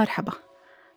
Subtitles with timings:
[0.00, 0.32] مرحبا.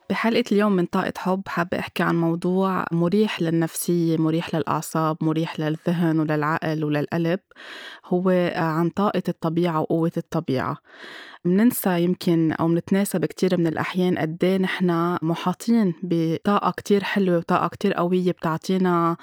[0.10, 6.20] بحلقة اليوم من طاقة حب حابة أحكي عن موضوع مريح للنفسية مريح للأعصاب مريح للذهن
[6.20, 7.40] وللعقل وللقلب.
[8.06, 10.78] هو عن طاقة الطبيعة وقوة الطبيعة.
[11.46, 17.68] مننسى يمكن أو منتناسى بكتير من الأحيان قد إيه نحن محاطين بطاقة كتير حلوة وطاقة
[17.68, 19.18] كتير قوية بتعطينا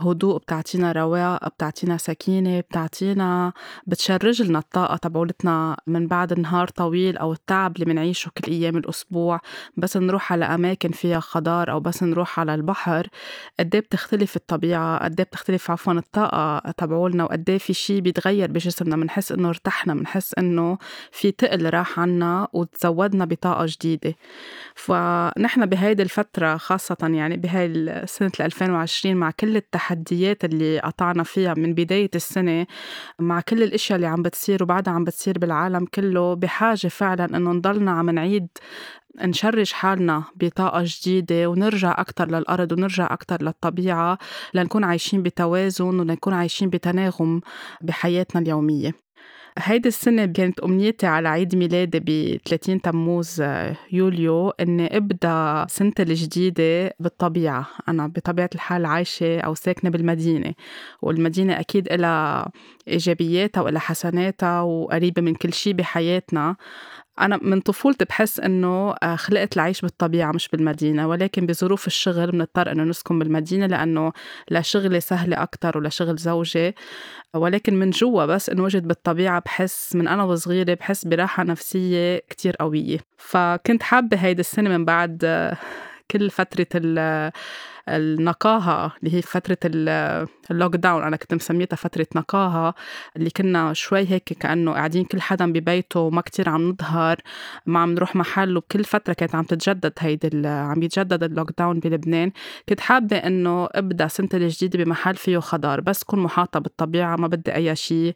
[0.00, 3.52] هدوء بتعطينا رواق بتعطينا سكينة بتعطينا
[3.86, 9.40] بتشرج لنا الطاقة تبعولتنا من بعد نهار طويل أو التعب اللي منعيشه كل أيام الأسبوع.
[9.76, 13.06] بس نروح على أماكن فيها خضار أو بس نروح على البحر
[13.60, 18.50] قد إيه بتختلف الطبيعة قد إيه بتختلف عفوا الطاقة تبعولنا وقد إيه في شي بيتغير
[18.52, 20.78] بجسمنا بنحس إنه ارتحنا بنحس إنه
[21.12, 24.14] في تقل اللي راح عنا وتزودنا بطاقة جديدة.
[24.74, 31.74] فنحن بهيدي الفترة خاصة يعني بهاي سنة 2020 مع كل التحديات اللي قطعنا فيها من
[31.74, 32.66] بداية السنة
[33.18, 37.90] مع كل الأشياء اللي عم بتصير وبعدها عم بتصير بالعالم كله بحاجة فعلا إنه نضلنا
[37.90, 38.48] عم نعيد
[39.20, 44.18] نشرج حالنا بطاقة جديدة ونرجع أكتر للأرض ونرجع أكتر للطبيعة
[44.54, 47.40] لنكون عايشين بتوازن ولنكون عايشين بتناغم
[47.80, 48.94] بحياتنا اليومية.
[49.58, 56.02] هيدي السنة كانت أمنيتي على عيد ميلادي ب 30 تموز آه، يوليو إني أبدأ سنتي
[56.02, 57.66] الجديدة بالطبيعة.
[57.88, 60.54] أنا بطبيعة الحال عايشة أو ساكنة بالمدينة
[61.02, 62.50] والمدينة أكيد إلها
[62.88, 66.56] إيجابياتها وإلها حسناتها وقريبة من كل شي بحياتنا.
[67.20, 72.72] أنا من طفولتي بحس إنه آه، خلقت العيش بالطبيعة مش بالمدينة ولكن بظروف الشغل بنضطر
[72.72, 74.12] إنه نسكن بالمدينة لأنه
[74.50, 76.74] لا شغلي سهلة أكتر ولا شغل زوجي
[77.34, 82.98] ولكن من جوا بس انوجد بالطبيعة بحس من أنا وصغيرة بحس براحة نفسية كتير قوية.
[83.16, 85.56] فكنت حابة هيدي السنة من بعد آه،
[86.10, 86.66] كل فترة
[87.88, 89.58] النقاهة اللي هي فترة
[90.50, 92.74] اللوك داون أنا كنت مسميتها فترة نقاهة
[93.16, 97.16] اللي كنا شوي هيك كأنه قاعدين كل حدا ببيته وما كتير عم نظهر
[97.66, 102.32] ما عم نروح محل وبكل فترة كانت عم تتجدد هيدي عم يتجدد ال lockdown بلبنان.
[102.68, 107.54] كنت حابة إنه أبدأ سنتي الجديدة بمحل فيه خضار بس كون محاطة بالطبيعة ما بدي
[107.54, 108.14] أي شيء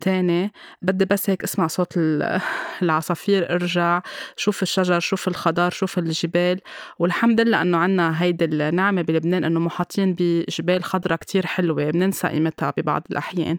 [0.00, 0.52] تاني.
[0.82, 1.94] بدي بس هيك أسمع صوت
[2.82, 4.02] العصافير أرجع
[4.36, 6.60] شوف الشجر شوف الخضار شوف الجبال
[6.98, 12.72] والحمد لله إنه عنا هيدي النعمة بلبنان إنه محاطين بجبال خضرة كتير حلوة بننسى قيمتها
[12.76, 13.58] ببعض الأحيان.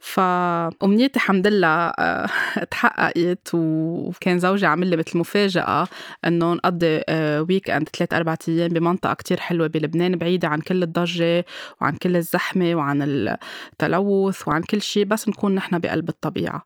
[0.00, 2.26] فأمنيتي الحمد لله آه،
[2.70, 5.88] تحققت وكان زوجي عامل لي مثل مفاجأة
[6.26, 7.02] إنه نقضي
[7.48, 11.44] ويك أند ثلاث أربع أيام بمنطقة كتير حلوة بلبنان بعيدة عن كل الضجة
[11.80, 16.64] وعن كل الزحمة وعن التلوث وعن كل شيء بس نكون نحن بقلب الطبيعة.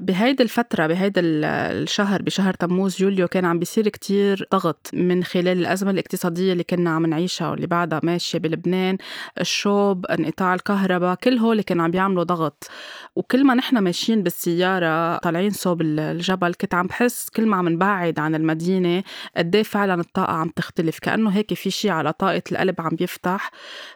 [0.00, 5.90] بهيدي الفترة بهيدا الشهر بشهر تموز يوليو كان عم بيصير كتير ضغط من خلال الأزمة
[5.90, 8.98] الاقتصادية اللي كنا عم نعيشها واللي بعدها ماشية بلبنان
[9.40, 12.70] الشوب انقطاع الكهرباء كل هول كانوا عم بيعملوا ضغط.
[13.16, 18.18] وكل ما نحن ماشيين بالسيارة طالعين صوب الجبل كنت عم بحس كل ما عم نبعد
[18.18, 19.02] عن المدينة
[19.36, 20.98] قد إيه فعلا الطاقة عم تختلف.
[20.98, 23.50] كأنه هيك في شيء على طاقة القلب عم بيفتح.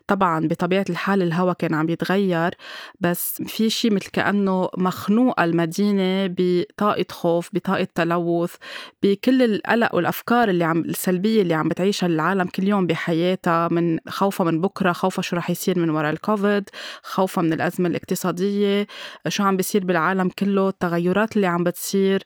[0.07, 2.55] طبعا بطبيعة الحال الهواء كان عم يتغير
[3.01, 8.55] بس في شيء مثل كأنه مخنوقة المدينة المدينة بطاقة خوف بطاقة تلوث
[9.03, 14.47] بكل القلق والأفكار اللي عم السلبية اللي عم بتعيشها العالم كل يوم بحياتها من خوفها
[14.47, 16.69] من بكرة خوفها شو رح يصير من وراء الكوفيد
[17.03, 18.87] خوفها من الأزمة الاقتصادية
[19.29, 22.23] شو عم بيصير بالعالم كله التغيرات اللي عم بتصير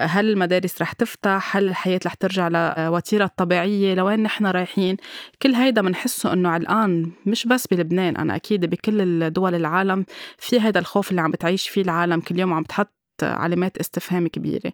[0.00, 4.96] هل المدارس رح تفتح؟ هل الحياة رح ترجع لوتيرة الطبيعية لوين نحن رايحين؟
[5.42, 10.04] كل هيدا بنحسه إنه علقان مش بس بلبنان أنا أكيد بكل دول العالم
[10.38, 14.72] في هيدا الخوف اللي عم بتعيش فيه العالم كل يوم عم بتحط علامات استفهام كبيرة.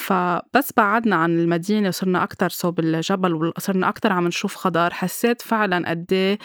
[0.00, 5.90] فبس بعدنا عن المدينة وصرنا أكتر صوب الجبل وصرنا أكتر عم نشوف خضار حسيت فعلا
[5.90, 6.38] قد إيه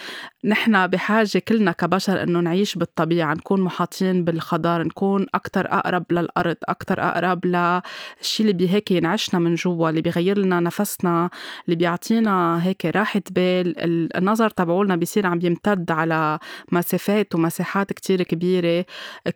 [0.44, 7.02] نحن بحاجة كلنا كبشر إنه نعيش بالطبيعة نكون محاطين بالخضار نكون أكتر أقرب للأرض أكتر
[7.02, 11.30] أقرب للشي اللي بهيك ينعشنا من جوا اللي بيغير لنا نفسنا
[11.64, 16.38] اللي بيعطينا هيك راحة بال النظر تبعولنا بيصير عم يمتد على
[16.72, 18.84] مسافات ومساحات كتير كبيرة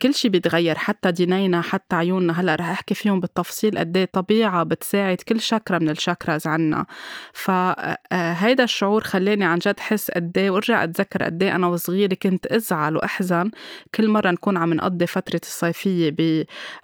[0.03, 2.41] كل شي بيتغير حتى دينينا حتى عيوننا.
[2.41, 6.87] هلأ رح أحكي فيهم بالتفصيل قد إيه طبيعة بتساعد كل شكرة من الشكرز عنا
[7.33, 12.47] فهيدا الشعور خلاني عن جد حس قد إيه وارجع أتذكر قد إيه أنا وصغيرة كنت
[12.47, 13.51] أزعل وأحزن
[13.95, 16.11] كل مرة نكون عم نقضي فترة الصيفية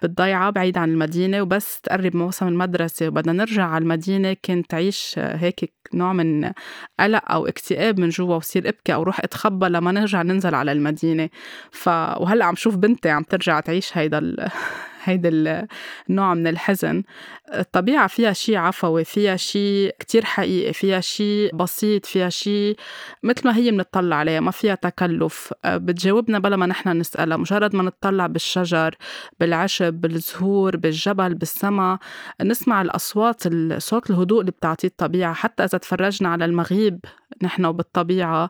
[0.01, 5.73] بالضيعة بعيد عن المدينة وبس تقرب موسم المدرسة وبدنا نرجع على المدينة كنت عيش هيك
[5.93, 6.51] نوع من
[6.99, 11.29] قلق أو اكتئاب من جوا وصير أبكي أو روح أتخبى لما نرجع ننزل على المدينة.
[11.71, 14.49] ف وهلأ عم شوف بنتي عم ترجع تعيش هيدا ال...
[15.09, 15.67] هيدا
[16.09, 17.03] النوع من الحزن.
[17.53, 22.75] الطبيعة فيها شي عفوي فيها شي كتير حقيقي فيها شي بسيط فيها شي
[23.23, 25.53] مثل ما هي بنطلع عليها ما فيها تكلف.
[25.65, 27.37] بتجاوبنا بلا ما نحن نسألها.
[27.37, 28.95] مجرد ما نطلع بالشجر
[29.39, 31.99] بالعشب بالزهور بالجبل بالسما
[32.41, 33.43] نسمع الأصوات
[33.77, 35.33] صوت الهدوء اللي بتعطيه الطبيعة.
[35.33, 36.99] حتى إذا تفرجنا على المغيب
[37.41, 38.49] نحن وبالطبيعة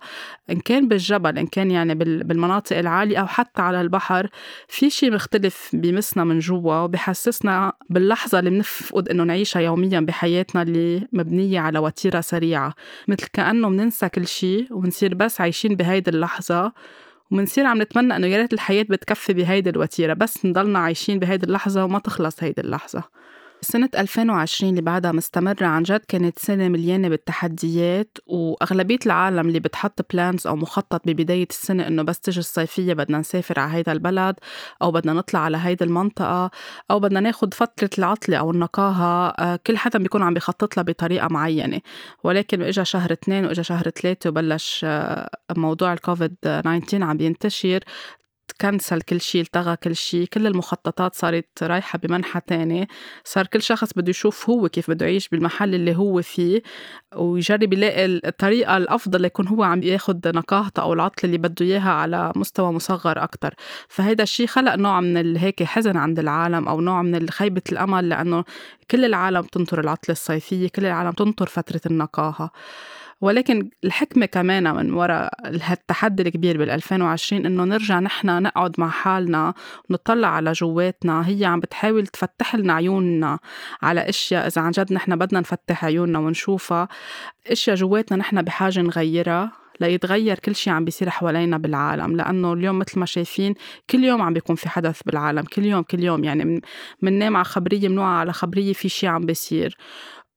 [0.51, 4.29] إن كان بالجبل إن كان يعني بالمناطق العالية أو حتى على البحر
[4.67, 11.07] في شي مختلف بيمسنا من جوا وبحسسنا باللحظة اللي بنفقد إنه نعيشها يوميا بحياتنا اللي
[11.13, 12.73] مبنية على وتيرة سريعة.
[13.07, 16.71] مثل كأنه مننسى كل شي ونصير بس عايشين بهيدي اللحظة
[17.31, 21.99] ومنصير عم نتمنى يا ريت الحياة بتكفي بهيدي الوتيرة بس نضلنا عايشين بهيدي اللحظة وما
[21.99, 23.03] تخلص هيدي اللحظة.
[23.67, 30.13] سنة 2020 اللي بعدها مستمرة عن جد كانت سنة مليانة بالتحديات وأغلبية العالم اللي بتحط
[30.13, 34.35] بلانز أو مخطط ببداية السنة إنه بس تجي الصيفية بدنا نسافر على هيدا البلد
[34.81, 36.51] أو بدنا نطلع على هيدي المنطقة
[36.91, 41.27] أو بدنا ناخد فترة العطلة أو النقاهة آه، كل حدا بيكون عم بيخطط لها بطريقة
[41.27, 41.81] معينة.
[42.23, 47.79] ولكن إجا شهر اثنين وإجا شهر ثلاثة وبلش آه، موضوع الكوفيد 19 عم بينتشر
[48.59, 52.87] تكنسل كل شيء التغى كل شيء كل المخططات صارت رايحة بمنحى تاني.
[53.23, 56.61] صار كل شخص بده يشوف هو كيف بده يعيش بالمحل اللي هو فيه
[57.15, 62.31] ويجرب يلاقي الطريقة الأفضل يكون هو عم ياخد نقاهته أو العطلة اللي بده إياها على
[62.35, 63.53] مستوى مصغر أكتر.
[63.89, 68.43] فهيدا الشيء خلق نوع من هيك حزن عند العالم أو نوع من خيبة الأمل لأنه
[68.91, 72.51] كل العالم تنطر العطلة الصيفية كل العالم تنطر فترة النقاهة.
[73.21, 79.53] ولكن الحكمة كمان من وراء هالتحدي الكبير بال 2020 إنه نرجع نحن نقعد مع حالنا
[79.89, 81.27] ونطلع على جواتنا.
[81.29, 83.39] هي عم بتحاول تفتح لنا عيوننا
[83.81, 86.87] على أشياء إذا عن جد نحن بدنا نفتح عيوننا ونشوفها.
[87.47, 92.15] أشياء جواتنا نحن بحاجة نغيرها ليتغير كل شيء عم بيصير حوالينا بالعالم.
[92.15, 93.55] لأنه اليوم مثل ما شايفين
[93.89, 96.23] كل يوم عم بيكون في حدث بالعالم كل يوم كل يوم.
[96.23, 96.61] يعني
[97.01, 99.77] مننام على خبرية منوعة على خبرية في شيء عم بيصير.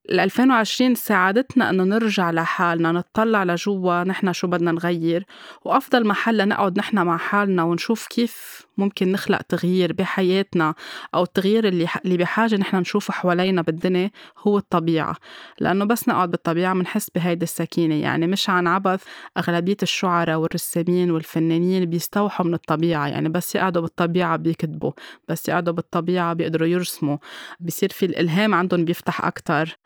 [0.08, 5.25] ال 2020 ساعدتنا انه نرجع لحالنا نطلع لجوا نحن شو بدنا نغير
[5.64, 10.74] وأفضل محل نقعد نحن مع حالنا ونشوف كيف ممكن نخلق تغيير بحياتنا
[11.14, 15.16] أو التغيير اللي اللي بحاجة نحن نشوفه حوالينا بالدنيا هو الطبيعة.
[15.60, 17.94] لأنه بس نقعد بالطبيعة بنحس بهيدي السكينة.
[17.94, 19.04] يعني مش عن عبث
[19.38, 23.08] أغلبية الشعراء والرسامين والفنانين بيستوحوا من الطبيعة.
[23.08, 24.92] يعني بس يقعدوا بالطبيعة بيكتبوا
[25.28, 27.18] بس يقعدوا بالطبيعة بيقدروا يرسموا.
[27.60, 29.78] بصير في الإلهام عندهم بيفتح أكتر.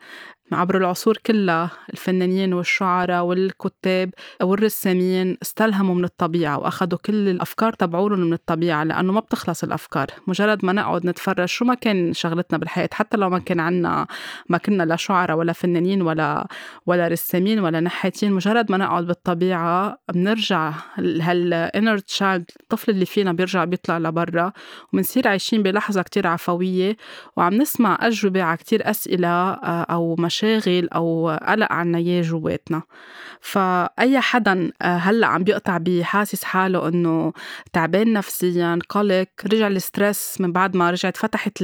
[0.51, 4.13] عبر العصور كلها الفنانين والشعراء والكتاب
[4.43, 10.65] والرسامين استلهموا من الطبيعة وأخذوا كل الأفكار تبعولهم من الطبيعة لأنه ما بتخلص الأفكار مجرد
[10.65, 14.07] ما نقعد نتفرج شو ما كان شغلتنا بالحياة حتى لو ما كان عنا
[14.49, 16.47] ما كنا لا شعراء ولا فنانين ولا
[16.85, 23.63] ولا رسامين ولا نحاتين مجرد ما نقعد بالطبيعة بنرجع هالانر تشايلد الطفل اللي فينا بيرجع
[23.63, 24.51] بيطلع لبرا
[24.93, 26.97] وبنصير عايشين بلحظة كتير عفوية
[27.37, 32.81] وعم نسمع أجوبة على كتير أسئلة آه، أو مش مشاغل أو قلق عنا إياه جواتنا.
[33.41, 37.33] فأي حدا آه، هلأ عم بيقطع بحاسس حاله إنه
[37.73, 41.63] تعبان نفسيا قلق رجع ال stress من بعد ما رجعت فتحت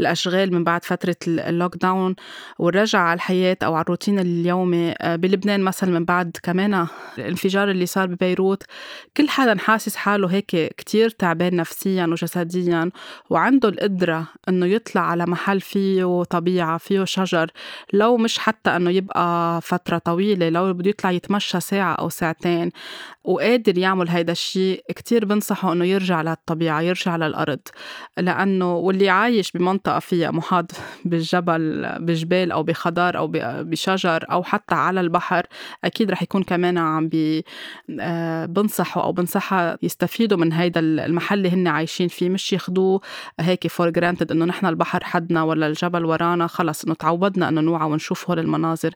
[0.00, 2.14] الأشغال من بعد فترة ال lockdown
[2.58, 6.86] ورجع على الحياة أو على الروتين اليومي آه، بلبنان مثلا من بعد كمان
[7.18, 8.62] الانفجار اللي صار ببيروت.
[9.16, 12.90] كل حدا حاسس حاله هيك كتير تعبان نفسيا وجسديا
[13.30, 17.50] وعنده القدرة إنه يطلع على محل فيه طبيعة فيه شجر.
[18.02, 22.70] لو مش حتى إنه يبقى فترة طويلة لو بده يطلع يتمشى ساعة أو ساعتين
[23.24, 27.58] وقادر يعمل هيدا الشيء كتير بنصحه إنه يرجع للطبيعة يرجع للأرض.
[28.18, 30.72] لأنه واللي عايش بمنطقة فيها محاط
[31.04, 33.30] بالجبل بجبال أو بخضار أو
[33.70, 35.46] بشجر أو حتى على البحر
[35.84, 37.44] أكيد رح يكون كمان عم بي
[38.00, 42.28] آه، بنصحه أو بنصحها يستفيدوا من هيدا المحل اللي هن عايشين فيه.
[42.28, 43.00] مش ياخدوه
[43.40, 47.88] هيك for granted إنه نحن البحر حدنا ولا الجبل ورانا خلص إنه تعودنا إنه نوعى
[47.92, 48.90] ونشوف هول المناظر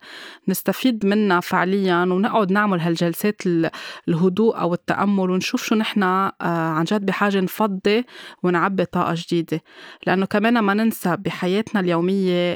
[0.48, 3.42] نستفيد منها فعليا ونقعد نعمل هالجلسات
[4.08, 8.04] الهدوء أو التأمل ونشوف شو نحن آه، عن جد بحاجة نفضي
[8.42, 9.60] ونعبي طاقة جديدة.
[10.06, 12.54] لأنه كمان ما ننسى بحياتنا اليومية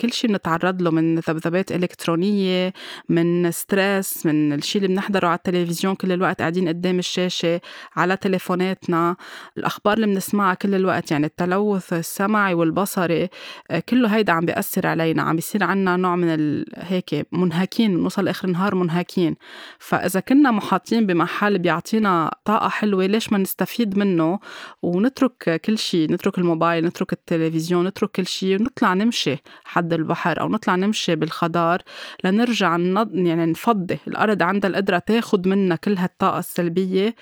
[0.00, 2.72] كل شيء بنتعرض له من ذبذبات إلكترونية
[3.08, 7.60] من ستريس من الشيء اللي بنحضره على التلفزيون كل الوقت قاعدين قدام الشاشة
[7.96, 9.16] على تليفوناتنا.
[9.58, 13.28] الأخبار اللي بنسمعها كل الوقت يعني التلوث السمعي والبصري
[13.70, 18.24] آه، كله هيدا عم بيأثر علينا عم بيصير عنا عنا نوع من هيك منهكين نوصل
[18.24, 19.36] لآخر النهار منهكين.
[19.78, 24.38] فإذا كنا محاطين بمحل بيعطينا طاقة حلوة ليش ما نستفيد منه؟
[24.82, 30.48] ونترك كل شيء نترك الموبايل نترك التلفزيون نترك كل شيء ونطلع نمشي حد البحر أو
[30.48, 31.82] نطلع نمشي بالخضار
[32.24, 32.76] لنرجع
[33.12, 33.98] يعني نفضي.
[34.08, 37.14] الأرض عندها القدرة تاخد منا كل هالطاقة السلبية.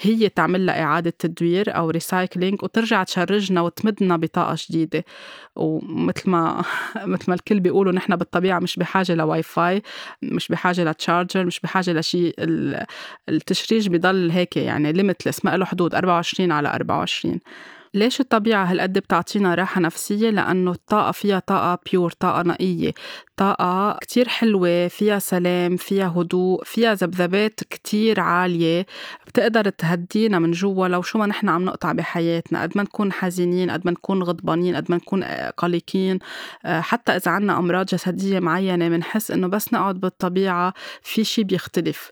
[0.00, 5.04] هي تعمل لها إعادة تدوير أو recycling وترجع تشرجنا وتمدنا بطاقة جديدة.
[5.56, 6.64] ومثل ما
[7.12, 9.82] مثل ما الكل بيقولوا نحن بالطبيعة مش بحاجة لواي فاي
[10.22, 12.34] مش بحاجة ل charger مش بحاجة لشيء
[13.28, 17.40] التشريج بضل هيك يعني limitless ما له حدود 24 على 24
[17.94, 22.92] ليش الطبيعة هالقد بتعطينا راحة نفسية؟ لأنه الطاقة فيها طاقة pure طاقة نقية.
[23.36, 28.86] طاقة كتير حلوة فيها سلام فيها هدوء فيها ذبذبات كتير عالية.
[29.26, 32.62] بتقدر تهدينا من جوا لو شو ما نحن عم نقطع بحياتنا.
[32.62, 35.24] قد ما نكون حزينين قد ما نكون غضبانين قد ما نكون
[35.56, 36.18] قلقين.
[36.64, 42.10] آه، حتى إذا عنا أمراض جسدية معينة بنحس إنه بس نقعد بالطبيعة في شي بيختلف.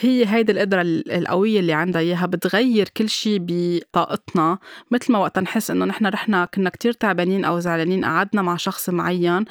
[0.00, 2.26] هي هيدي القدرة القوية اللي عندها إياها.
[2.26, 4.58] بتغير كل شي بطاقتنا.
[4.90, 9.44] مثل وقت نحس إنه نحن رحنا كنا كتير تعبانين أو زعلانين قعدنا مع شخص معين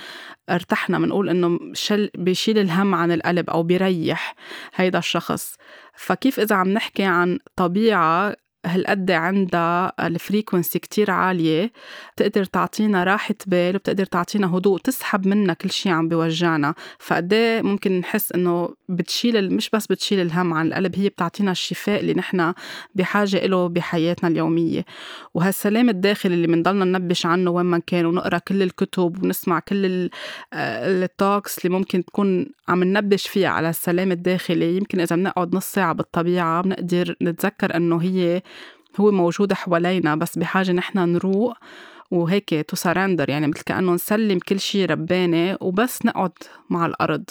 [0.49, 0.99] ارتحنا.
[0.99, 4.35] بنقول إنه شل بيشيل الهم عن القلب أو بيريح
[4.75, 5.55] هيدا الشخص.
[5.95, 11.71] فكيف إذا عم نحكي عن طبيعة هالقد عندها ال frequency كتير عالية
[12.15, 16.73] بتقدر تعطينا راحة بال وبتقدر تعطينا هدوء تسحب منا كل شيء عم بيوجعنا.
[16.99, 21.99] فقد إيه ممكن نحس إنه بتشيل مش بس بتشيل الهم عن القلب هي بتعطينا الشفاء
[21.99, 22.53] اللي نحن
[22.95, 24.85] بحاجة له بحياتنا اليومية.
[25.33, 30.09] وهالسلام الداخلي اللي بنضلنا ننبش عنه وين ما كان ونقرأ كل الكتب ونسمع كل
[30.53, 34.77] ال talks اللي ممكن تكون عم ننبش فيها على السلام الداخلي.
[34.77, 38.41] يمكن إذا بنقعد نص ساعة بالطبيعة بنقدر نتذكر إنه هي
[38.99, 41.57] هو موجود حوالينا بس بحاجة نحن نروق
[42.11, 46.31] وهيك to surrender يعني مثل كأنه نسلم كل شيء رباني وبس نقعد
[46.69, 47.23] مع الأرض.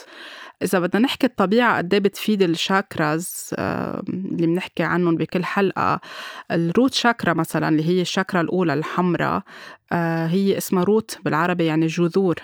[0.64, 6.00] إذا بدنا نحكي الطبيعة قد إيه بتفيد ال chakras اللي بنحكي عنهم بكل حلقة.
[6.50, 9.42] ال root chakra مثلا اللي هي الشاكرا الأولى الحمراء
[9.92, 12.34] آه، هي اسمها root بالعربي يعني جذور.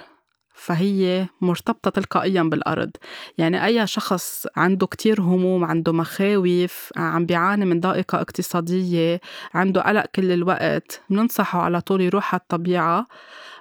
[0.54, 2.90] فهي مرتبطة تلقائيا بالأرض.
[3.38, 9.20] يعني أي شخص عنده كتير هموم عنده مخاوف عم بيعاني من ضائقة اقتصادية
[9.54, 13.06] عنده قلق كل الوقت بننصحه على طول يروح على الطبيعة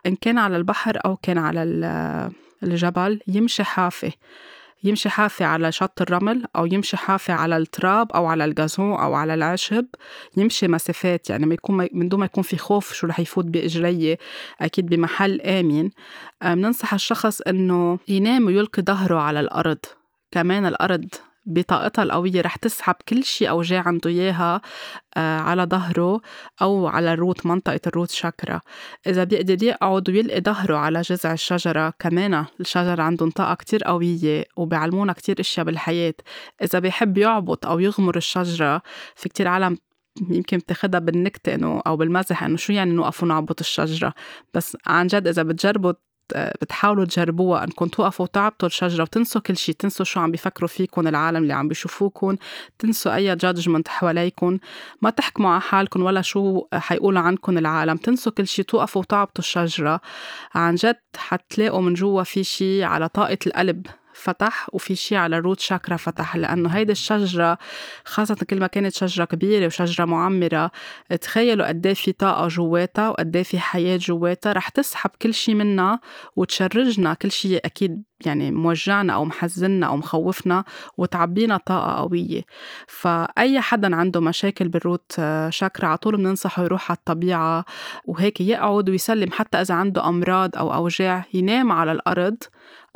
[0.06, 1.64] إن كان على البحر أو كان على
[2.64, 4.12] الجبل يمشي حافي.
[4.84, 9.34] يمشي حافي على شط الرمل أو يمشي حافي على التراب أو على الجازون أو على
[9.34, 9.86] العشب.
[10.38, 14.18] يمشي مسافات يعني ما يكون من دون ما يكون في خوف شو رح يفوت بإجريه
[14.62, 15.90] أكيد بمحل آمن.
[16.44, 19.80] بننصح الشخص إنه ينام ويلقي ظهره على الأرض.
[20.32, 21.06] كمان الأرض
[21.50, 24.62] بطاقتها القوية رح تسحب كل شيء أوجاع عنده إياها
[25.18, 26.22] آه، على ظهره
[26.62, 28.62] أو على الروت منطقة الروت شاكرا.
[29.08, 35.14] إذا بيقدر يقعد ويلقي ظهره على جذع الشجرة كمان الشجرة عندهم طاقة كتير قوية وبيعلمونا
[35.14, 36.14] كتير إشياء بالحياة.
[36.64, 38.82] إذا بيحب يعبط أو يغمر الشجرة
[39.16, 39.78] في كتير عالم
[40.30, 44.14] يمكن بتاخدها بالنكتة إنه أو بالمزح إنه شو يعني نوقف ونعبط الشجرة؟
[44.54, 45.94] بس عن جد إذا بتجربوا
[46.36, 51.44] بتحاولوا تجربوها انكم توقفوا وتعبطوا الشجره وتنسوا كل شيء تنسوا شو عم بيفكروا فيكم العالم
[51.44, 52.36] اللي عم بيشوفوكم
[52.80, 54.58] تنسوا أي جادجمنت حواليكم.
[55.02, 57.98] ما تحكموا على حالكم ولا شو حيقولوا عنكم العالم.
[57.98, 60.02] تنسوا كل شيء توقفوا وتعبطوا الشجره
[60.56, 63.88] عن جد حتلاقوا من جوا في شيء على طاقة القلب.
[64.20, 67.58] فتح وفي شيء على الروت شاكرا فتح لأنه هيدي الشجرة
[68.06, 70.72] خاصة كل ما كانت شجرة كبيرة وشجرة معمرة
[71.22, 75.56] تخيلوا قد إيه في طاقة جواتها وقد إيه في حياة جواتها رح تسحب كل شيء
[75.56, 76.00] منا
[76.36, 80.64] وتشرجنا كل شيء أكيد يعني موجعنا أو محزننا أو مخوفنا
[80.98, 82.42] وتعبينا طاقة قوية.
[82.88, 87.66] فأي حدا عنده مشاكل بالروت شاكرا على طول بننصحه يروح على الطبيعة
[88.06, 92.38] وهيك يقعد ويسلم حتى إذا عنده أمراض أو أوجاع ينام على الأرض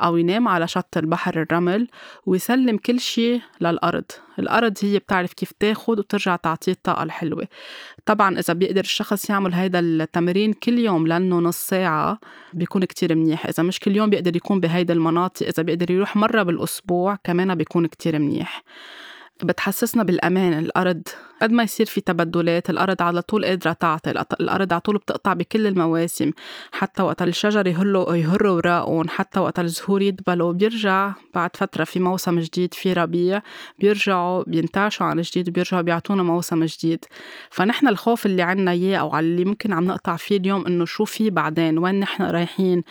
[0.02, 1.88] أو ينام على شط البحر الرمل
[2.26, 4.04] ويسلم كل شيء للأرض.
[4.38, 7.48] الأرض هي بتعرف كيف تاخد وترجع تعطيه الطاقة الحلوة.
[8.06, 12.18] طبعا إذا بيقدر الشخص يعمل هيدا التمرين كل يوم لأنه نص ساعة
[12.52, 13.46] بيكون كتير منيح.
[13.46, 17.86] إذا مش كل يوم بيقدر يكون بهيدا المناطق إذا بيقدر يروح مرة بالأسبوع كمان بيكون
[17.86, 18.62] كتير منيح.
[19.42, 21.02] بتحسسنا بالأمان الأرض
[21.42, 25.66] قد ما يصير في تبدلات الأرض على طول قادرة تعطي الأرض على طول بتقطع بكل
[25.66, 26.30] المواسم
[26.72, 32.38] حتى وقت الشجر يهروا يهروا وراقهم حتى وقت الزهور يدبلوا بيرجع بعد فترة في موسم
[32.38, 33.42] جديد في ربيع
[33.78, 37.04] بيرجعوا بينتعشوا عن جديد وبيرجعوا بيعطونا موسم جديد.
[37.50, 41.04] فنحن الخوف اللي عنا إياه أو على اللي ممكن عم نقطع فيه اليوم إنه شو
[41.04, 42.82] في بعدين؟ وين نحن رايحين؟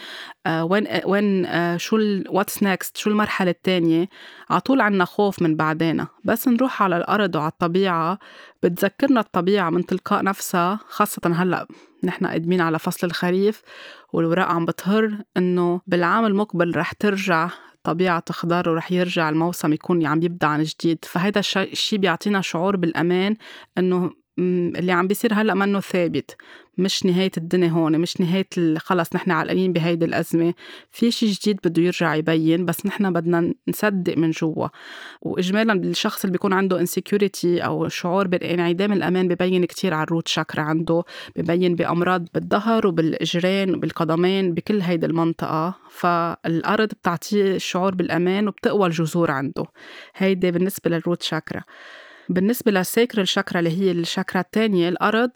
[0.45, 1.97] آه وين آه وين آه شو
[2.29, 4.09] what's next شو المرحلة الثانية
[4.49, 8.19] على طول عنا خوف من بعدين بس نروح على الأرض وعلى الطبيعة
[8.63, 11.67] بتذكرنا الطبيعة من تلقاء نفسها خاصة هلأ
[12.03, 13.61] نحن قادمين على فصل الخريف
[14.13, 20.21] والوراق عم بتهر إنه بالعام المقبل رح ترجع الطبيعة تخضر ورح يرجع الموسم يكون عم
[20.21, 21.05] يبدأ عن جديد.
[21.05, 23.35] فهذا الشيء بيعطينا شعور بالأمان
[23.77, 26.35] إنه اللي عم بيصير هلأ منو ثابت.
[26.77, 28.47] مش نهاية الدنيا هون مش نهاية
[28.77, 30.53] خلص نحن علقانين بهيدي الأزمة.
[30.91, 34.67] في شيء جديد بده يرجع يبين بس نحن بدنا نصدق من جوا.
[35.21, 40.27] وإجمالا الشخص اللي بيكون عنده insecurity أو شعور بانعدام الأمان ببين كتير على ال root
[40.27, 41.03] chakra عنده.
[41.35, 45.75] ببين بأمراض بالظهر وبالإجرين وبالقدمين بكل هيدي المنطقة.
[45.89, 49.65] فالأرض بتعطيه الشعور بالأمان وبتقوى الجذور عنده.
[50.15, 51.63] هيدي بالنسبة لل root chakra
[52.29, 55.31] بالنسبة لل sacral chakra اللي هي الشاكرا الثانية الأرض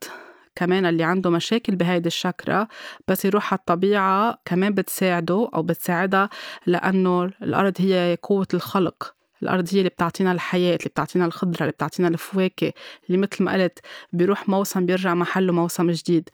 [0.55, 2.67] كمان اللي عنده مشاكل بهيدي الشاكرا
[3.07, 6.29] بس يروح على الطبيعة كمان بتساعده أو بتساعدها
[6.65, 9.13] لأنه الأرض هي قوة الخلق.
[9.43, 12.73] الأرض هي اللي بتعطينا الحياة اللي بتعطينا الخضرة اللي بتعطينا الفواكه
[13.07, 13.79] اللي مثل ما قلت
[14.13, 16.29] بيروح موسم بيرجع محله موسم جديد.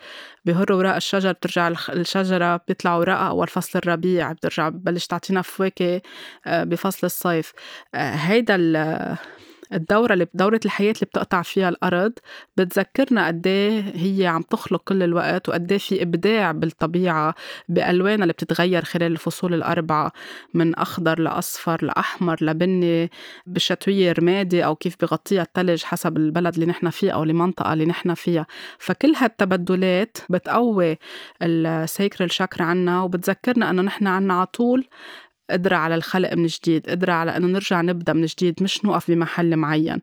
[0.45, 6.01] بهر وراء الشجر بترجع الشجرة بيطلع وراءها أول فصل الربيع بترجع ببلش تعطينا فواكه
[6.47, 7.53] آه، بفصل الصيف.
[7.95, 8.55] آه، هيدا
[9.73, 12.13] الدورة اللي دورة الحياة اللي بتقطع فيها الأرض
[12.57, 17.35] بتذكرنا قد إيه هي عم تخلق كل الوقت وقد إيه في إبداع بالطبيعة
[17.69, 20.11] بألوانها اللي بتتغير خلال الفصول الأربعة
[20.53, 23.11] من أخضر لأصفر لأحمر لبني
[23.45, 28.13] بالشتوية رمادي أو كيف بغطيها التلج حسب البلد اللي نحن فيه أو المنطقة اللي نحن
[28.13, 28.45] فيها.
[28.77, 30.97] فكل هالتبدلات بتقوي
[31.41, 34.87] السيكرال شاكرا عنا وبتذكرنا إنه نحن عنا على طول
[35.49, 39.55] قدرة على الخلق من جديد قدرة على أنه نرجع نبدأ من جديد مش نوقف بمحل
[39.57, 39.99] معين.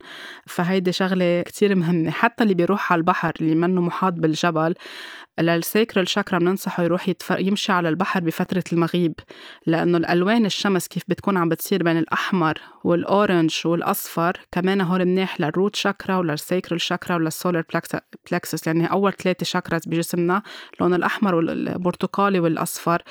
[0.47, 4.75] فهيدي شغلة كتير مهمة حتى اللي بيروح على البحر اللي منه محاط بالجبل
[5.43, 7.41] لل sacral chakra بننصحه يروح يتفر...
[7.41, 9.15] يمشي على البحر بفترة المغيب
[9.67, 15.41] لأنه الألوان الشمس كيف بتكون عم بتصير بين الأحمر وال orange والأصفر كمان هول منيح
[15.41, 17.65] لل root chakra ولل sacral chakra ولل solar
[18.31, 20.43] plexus يعني أول ثلاثة chakras بجسمنا
[20.75, 23.03] اللون الأحمر والبرتقالي والأصفر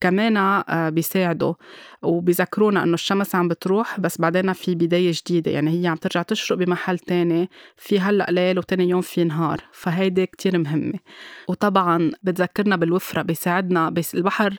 [0.00, 1.54] كمان آه، بيساعدوا
[2.02, 6.58] وبيذكرونا إنه الشمس عم بتروح بس بعدين في بداية جديدة يعني هي عم ترجع تشرق
[6.58, 10.98] بمحل تاني في هلأ ليل وتاني يوم في نهار فهيدي كتير مهمة.
[11.48, 11.75] وطبعا
[12.22, 14.58] بتذكرنا بالوفرة بيساعدنا بس البحر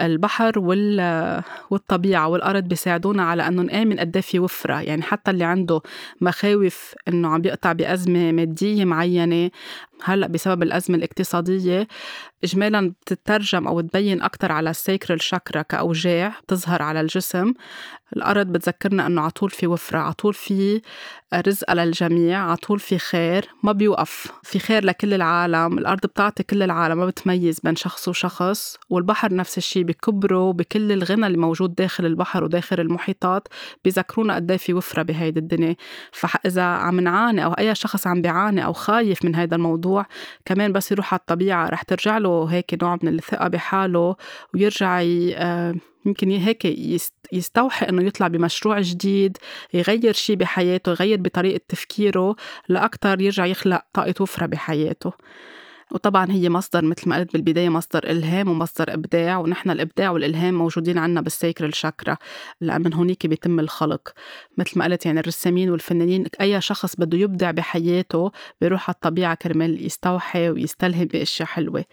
[0.00, 4.80] البحر وال والطبيعة والأرض بيساعدونا على أنه نآمن قد إيه في وفرة.
[4.80, 5.80] يعني حتى اللي عنده
[6.20, 9.50] مخاوف أنه عم بيقطع بأزمة مادية معينة
[10.04, 11.88] هلأ بسبب الأزمة الاقتصادية
[12.44, 17.52] إجمالا بتترجم أو تبين أكثر على السيكرال شاكرا كأوجاع بتظهر على الجسم.
[18.16, 20.82] الأرض بتذكرنا إنه عطول في وفرة عطول في
[21.34, 24.32] رزق للجميع عطول في خير ما بيوقف.
[24.42, 29.58] في خير لكل العالم الأرض بتعطي كل العالم ما بتميز بين شخص وشخص والبحر نفس
[29.58, 33.48] الشيء بكبره بكل الغنى اللي موجود داخل البحر وداخل المحيطات
[33.84, 35.76] بيذكرونا قد إيه في وفرة بهيدي الدنيا.
[36.12, 40.06] فإذا عم نعاني أو أي شخص عم بيعاني أو خايف من هذا الموضوع
[40.44, 44.16] كمان بس يروح على الطبيعة رح ترجع له هيك نوع من الثقة بحاله
[44.54, 45.02] ويرجع
[45.34, 45.74] آه،
[46.06, 46.64] يمكن هيك
[47.32, 49.36] يستوحي إنه يطلع بمشروع جديد
[49.74, 52.36] يغير شيء بحياته يغير بطريقة تفكيره
[52.68, 55.12] لاكثر يرجع يخلق طاقة وفرة بحياته.
[55.92, 60.98] وطبعا هي مصدر مثل ما قلت بالبداية مصدر إلهام ومصدر إبداع ونحن الإبداع والإلهام موجودين
[60.98, 62.16] عنا بالسيكرال شاكرا
[62.60, 64.12] لأن من هونيك بيتم الخلق.
[64.58, 69.86] مثل ما قلت يعني الرسامين والفنانين أي شخص بده يبدع بحياته بيروح على الطبيعة كرمال
[69.86, 71.84] يستوحي ويستلهم بأشياء حلوة.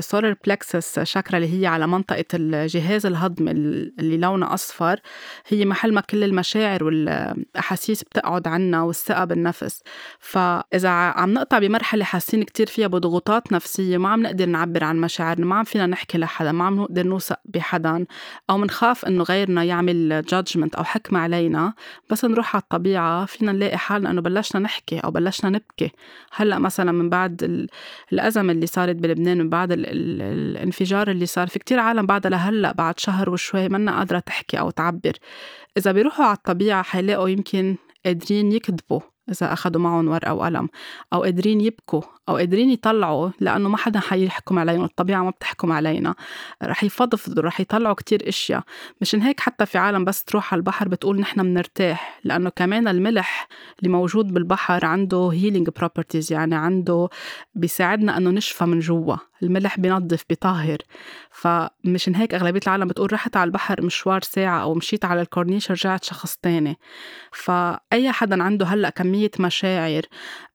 [0.00, 5.00] solar plexus chakra اللي هي على منطقة الجهاز الهضمي اللي لونها أصفر
[5.46, 9.82] هي محل ما كل المشاعر والأحاسيس بتقعد عنا والثقة بالنفس.
[10.18, 15.46] فإذا عم نقطع بمرحلة حاسين كتير فيها بضغوطات نفسية ما عم نقدر نعبر عن مشاعرنا
[15.46, 18.06] ما عم فينا نحكي لحدا ما عم نقدر نوثق بحدا
[18.50, 21.74] أو منخاف إنه غيرنا يعمل جادجمنت أو حكم علينا
[22.10, 25.92] بس نروح على الطبيعة فينا نلاقي حالنا إنه بلشنا نحكي أو بلشنا نبكي.
[26.32, 27.68] هلأ مثلا من بعد
[28.12, 33.00] الأزمة اللي صارت بلبنان من بعد الانفجار اللي صار في كتير عالم بعدها لهلأ بعد
[33.00, 35.12] شهر وشوي منا قادرة تحكي أو تعبر.
[35.76, 39.00] إذا بيروحوا على الطبيعة حيلاقوا يمكن قادرين يكذبوا.
[39.28, 40.68] إذا أخذوا معهم ورقة وقلم
[41.12, 46.14] أو قادرين يبكوا أو قادرين يطلعوا لأنه ما حدا حيحكم عليهم الطبيعة ما بتحكم علينا.
[46.62, 48.62] رح يفضفضوا رح يطلعوا كتير أشياء.
[49.00, 53.48] مشان هيك حتى في عالم بس تروح على البحر بتقول نحن بنرتاح لأنه كمان الملح
[53.78, 57.08] اللي موجود بالبحر عنده healing properties يعني عنده
[57.54, 59.16] بيساعدنا أنه نشفى من جوا.
[59.42, 60.78] الملح بينظف بيطهر.
[61.30, 66.04] فمشان هيك أغلبية العالم بتقول رحت على البحر مشوار ساعة أو مشيت على الكورنيش رجعت
[66.04, 66.78] شخص تاني.
[67.32, 70.02] فأي حدا عنده هلأ كمية مشاعر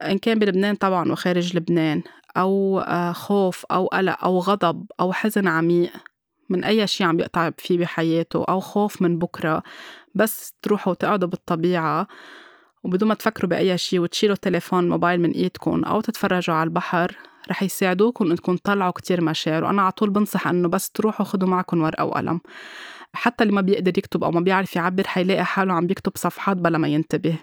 [0.02, 2.02] إن كان بلبنان طبعا وخارج لبنان
[2.38, 5.91] أو آه، خوف أو قلق أو غضب أو حزن عميق
[6.50, 9.63] من أي شيء عم يقطع فيه بحياته أو خوف من بكرة
[10.15, 12.08] بس تروحوا تقعدوا بالطبيعة
[12.84, 17.15] وبدون ما تفكروا بأي شيء وتشيلوا التليفون الموبايل من إيدكم أو تتفرجوا على البحر
[17.50, 21.82] رح يساعدوكم إنكم تطلعوا كتير مشاعر وأنا على طول بنصح إنه بس تروحوا خدوا معكم
[21.82, 22.39] ورقة وقلم.
[23.13, 26.78] حتى اللي ما بيقدر يكتب أو ما بيعرف يعبر حيلاقي حاله عم بيكتب صفحات بلا
[26.78, 27.38] ما ينتبه.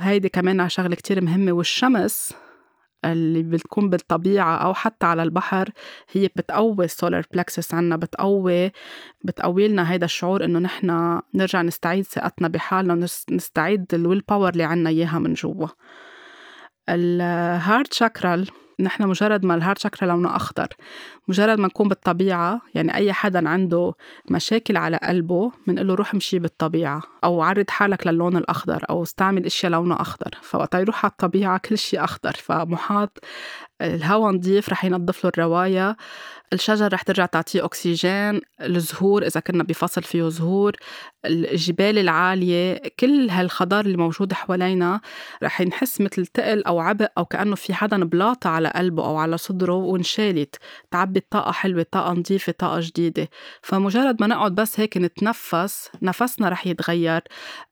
[0.00, 2.34] هيدي كمان شغلة كتير مهمة والشمس
[3.04, 5.70] اللي بتكون بالطبيعة أو حتى على البحر
[6.12, 8.72] هي بتقوي ال solar plexus عنا بتقوي
[9.24, 14.90] بتقوي لنا هيدا الشعور إنه نحن نرجع نستعيد ثقتنا بحالنا نستعيد ال willpower اللي عنا
[14.90, 15.66] إياها من جوا.
[16.88, 20.68] ال heart chakra نحن مجرد ما ال heart chakra لونه أخضر
[21.28, 23.94] مجرد ما نكون بالطبيعة يعني أي حدا عنده
[24.30, 29.46] مشاكل على قلبه بنقول له روح امشي بالطبيعة أو عرض حالك للون الأخضر أو استعمل
[29.46, 30.30] أشياء لونه أخضر.
[30.42, 33.18] فوقت يروح على الطبيعة كل شيء أخضر فمحاط
[33.82, 35.96] الهواء نظيف رح ينظف له الرواية
[36.52, 38.40] الشجر رح ترجع تعطيه أكسجين.
[38.60, 40.76] الزهور إذا كنا بفصل فيه زهور.
[41.24, 45.00] الجبال العالية كل هالخضار اللي موجود حوالينا
[45.42, 49.38] رح نحس مثل تقل أو عبء أو كأنه في حدا بلاطة على قلبه أو على
[49.38, 50.56] صدره وانشالت.
[50.90, 53.28] تعبي طاقة حلوة طاقة نظيفة طاقة جديدة.
[53.62, 57.20] فمجرد ما نقعد بس هيك نتنفس نفسنا رح يتغير.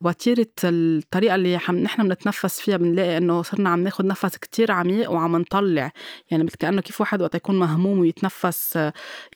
[0.01, 5.37] وتيرة الطريقة اللي نحن بنتنفس فيها بنلاقي إنه صرنا عم ناخد نفس كتير عميق وعم
[5.37, 5.93] نطلع.
[6.31, 8.79] يعني مثل كأنه كيف واحد وقت يكون مهموم ويتنفس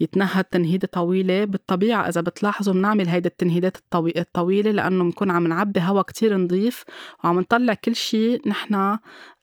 [0.00, 6.02] يتنهد تنهيدة طويلة بالطبيعة إذا بتلاحظوا بنعمل هيدي التنهيدات الطويلة لأنه بنكون عم نعبي هوا
[6.02, 6.84] كتير نظيف
[7.24, 8.98] وعم نطلع كل شيء نحن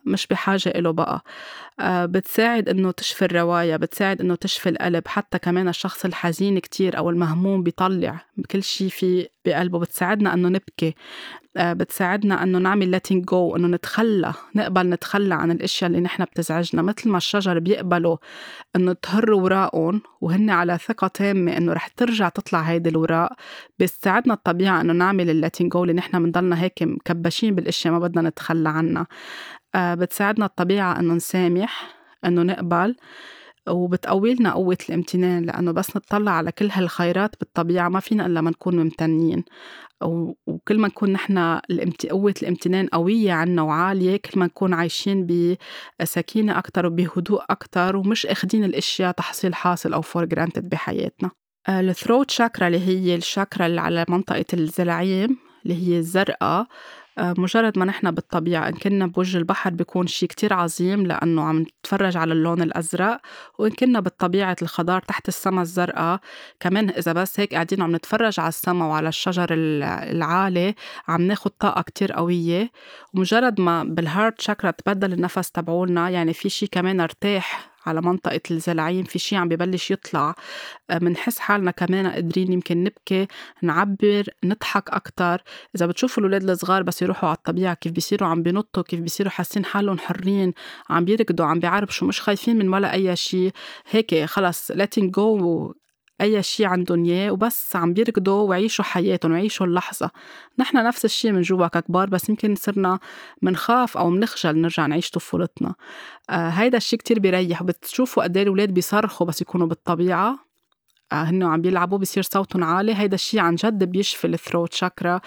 [0.06, 1.24] مش بحاجة إله بقى.
[1.80, 7.10] آه بتساعد إنه تشفي الرواية بتساعد إنه تشفي القلب حتى كمان الشخص الحزين كتير أو
[7.10, 9.80] المهموم بيطلع كل شيء في بقلبه.
[9.80, 10.96] بتساعدنا إنه نبكي
[11.58, 16.82] آه بتساعدنا إنه نعمل letting go إنه نتخلى نقبل نتخلى عن الأشياء اللي نحن بتزعجنا.
[16.82, 18.18] مثل ما الشجر بيقبلوا
[18.76, 23.30] إنه تهر وراقهم وهن على ثقة تامة إنه رح ترجع تطلع هيدي الوراق
[23.80, 28.70] بتساعدنا الطبيعة إنه نعمل letting go اللي نحن بنضلنا هيك مكبشين بالأشياء ما بدنا نتخلى
[28.70, 29.08] عنها.
[29.76, 32.96] بتساعدنا الطبيعة إنه نسامح إنه نقبل
[33.70, 38.50] وبتقوي لنا قوة الامتنان لأنه بس نطلع على كل هالخيرات بالطبيعة ما فينا إلا ما
[38.50, 39.44] نكون ممتنين.
[40.48, 41.60] وكل ما نكون نحن
[42.10, 45.28] قوة الامتنان قوية عنا وعالية كل ما نكون عايشين
[46.00, 51.32] بسكينة أكتر وبهدوء أكتر ومش أخدين الأشياء تحصيل حاصل أو for granted بحياتنا.
[51.68, 56.68] آه، ال throat chakra اللي هي الشاكرا اللي على منطقة الزلاعيم اللي هي الزرقاء آه،
[57.18, 62.18] مجرد ما نحن بالطبيعة إن كنا بوجه البحر بيكون شي كتير عظيم لأنه عم نتفرج
[62.18, 63.22] على اللون الأزرق
[63.60, 66.20] وإن كنا بالطبيعة الخضار تحت السما الزرقاء
[66.60, 70.76] كمان إذا بس هيك قاعدين عم نتفرج على السما وعلى الشجر العالي
[71.08, 72.72] عم ناخد طاقة كتير قوية.
[73.14, 79.04] ومجرد ما بالهارت شاكرا تبدل النفس تبعولنا يعني في شي كمان ارتاح على منطقة الزلعين
[79.04, 80.36] في شي عم ببلش يطلع.
[80.90, 83.28] بنحس آه، حالنا كمان قادرين يمكن نبكي
[83.62, 85.44] نعبر نضحك أكتر.
[85.76, 89.66] إذا بتشوفوا الأولاد الصغار بس يروحوا على الطبيعة كيف بيصيروا عم بينطوا كيف بيصيروا حاسين
[89.66, 90.54] حالهم حرين
[90.90, 93.52] عم بيركضوا عم بيعربشوا مش خايفين من ولا أي شي.
[93.90, 95.85] هيك خلص letting go
[96.22, 100.12] أي شي عندهم إياه وبس عم بيركضوا ويعيشوا حياتهم ويعيشوا اللحظة.
[100.60, 103.00] نحن نفس الشي من جوا ككبار بس يمكن صرنا
[103.42, 105.76] منخاف أو منخجل نرجع نعيش طفولتنا.
[106.30, 107.62] آه هيدا الشي كتير بيريح.
[107.62, 110.40] وبتشوفوا قد الأولاد بيصرخوا بس يكونوا بالطبيعة.
[111.12, 112.96] آه هن عم بيلعبوا بصير صوتهم عالي.
[112.96, 115.22] هيدا الشي عن جد بيشفي الثروت شاكرا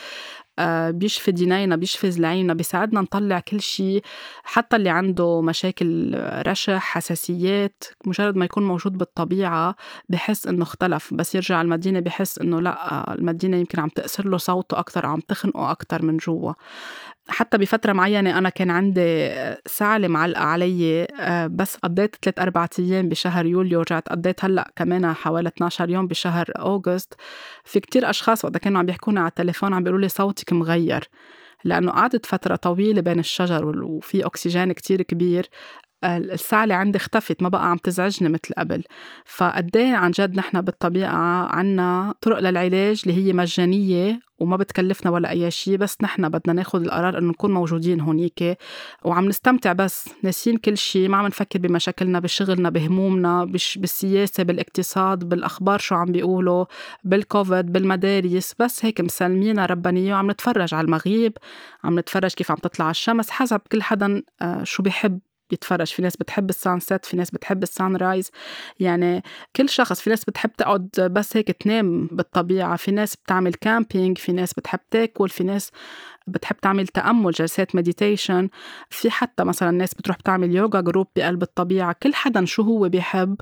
[0.90, 4.02] بيشفي دينينا بيشفي زلاعينا بيساعدنا نطلع كل شيء
[4.44, 9.76] حتى اللي عنده مشاكل رشح حساسيات مجرد ما يكون موجود بالطبيعة
[10.08, 11.14] بحس إنه اختلف.
[11.14, 15.70] بس يرجع المدينة بحس إنه لأ المدينة يمكن عم تأثر له صوته أكتر عم تخنقه
[15.70, 16.52] أكتر من جوا.
[17.28, 19.30] حتى بفترة معينة أنا كان عندي
[19.66, 25.12] سعلة معلقة علي آه، بس قضيت ثلاث أربعة أيام بشهر يوليو ورجعت قضيت هلأ كمان
[25.12, 27.14] حوالي 12 يوم بشهر أوغست.
[27.64, 31.08] في كتير أشخاص وقت كانوا عم يحكوني على التليفون عم بيقولوا لي صوتك مغير
[31.64, 35.48] لأنه قعدت فترة طويلة بين الشجر وفي أكسجين كتير كبير.
[36.04, 38.84] السعلة عندي اختفت ما بقى عم تزعجني مثل قبل.
[39.24, 45.50] فقديه عن جد نحن بالطبيعة عنا طرق للعلاج اللي هي مجانية وما بتكلفنا ولا أي
[45.50, 48.58] شيء بس نحن بدنا ناخد القرار إنه نكون موجودين هونيك
[49.04, 50.08] وعم نستمتع بس.
[50.22, 53.44] ناسين كل شيء ما عم نفكر بمشاكلنا بشغلنا بهمومنا
[53.76, 56.64] بالسياسة بالاقتصاد بالأخبار شو عم بيقولوا
[57.04, 58.54] بالكوفيد بالمدارس.
[58.58, 61.38] بس هيك مسلمينا ربانية وعم نتفرج على المغيب
[61.84, 65.18] عم نتفرج كيف عم تطلع الشمس حسب كل حدا آه، شو بيحب.
[65.50, 68.30] بيتفرج في ناس بتحب ال sunset في ناس بتحب ال sunrise.
[68.80, 69.22] يعني
[69.56, 72.76] كل شخص في ناس بتحب تقعد بس هيك تنام بالطبيعة.
[72.76, 75.70] في ناس بتعمل camping في ناس بتحب تاكل في ناس
[76.26, 78.48] بتحب تعمل تأمل جلسات meditation
[78.90, 81.96] في حتى مثلا ناس بتروح بتعمل يوغا group بقلب الطبيعة.
[82.02, 83.36] كل حدا شو هو بيحب.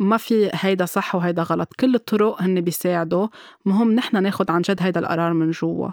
[0.00, 1.72] ما في هيدا صح وهيدا غلط.
[1.80, 3.28] كل الطرق هن بيساعدوا.
[3.64, 5.88] مهم نحن ناخد عن جد هيدا القرار من جوا.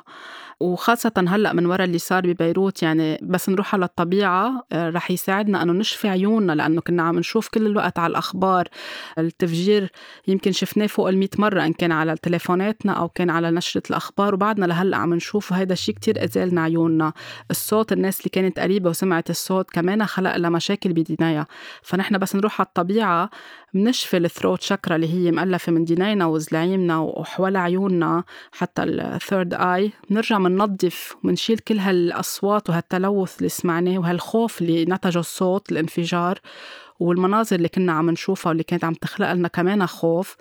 [0.59, 5.63] وخاصة هلأ من وراء اللي صار ببيروت يعني بس نروح على الطبيعة آه، رح يساعدنا
[5.63, 8.67] أنه نشفي عيوننا لأنه كنا عم نشوف كل الوقت على الأخبار.
[9.17, 9.91] التفجير
[10.27, 14.33] يمكن شفناه فوق المئة مرة إن كان على تليفوناتنا أو كان على نشرة الأخبار.
[14.33, 17.13] وبعدنا لهلأ عم نشوف هيدا الشيء كتير أزالنا عيوننا.
[17.51, 21.45] الصوت الناس اللي كانت قريبة وسمعت الصوت كمان خلق لها مشاكل بدنايا.
[21.81, 23.29] فنحن بس نروح على الطبيعة
[23.77, 30.37] بنشفي الثروت شكرا اللي هي مؤلفة من دينينا وزلاعيمنا وحول عيوننا حتى الثيرد اي بنرجع
[30.37, 36.39] بننظف وبنشيل كل هالأصوات وهالتلوث اللي سمعناه وهالخوف اللي نتجه الصوت الانفجار
[36.99, 40.35] والمناظر اللي كنا عم نشوفها واللي كانت عم تخلق لنا كمان خوف.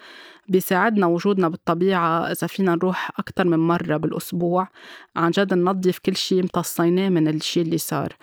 [0.49, 4.68] بيساعدنا وجودنا بالطبيعة إذا فينا نروح أكتر من مرة بالأسبوع.
[5.16, 8.16] عن جد ننظف كل شيء امتصيناه من الشيء اللي صار.